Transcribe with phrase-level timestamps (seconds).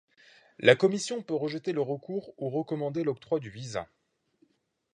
[0.57, 3.87] La commission peut rejeter le recours ou recommander l'octroi du visa.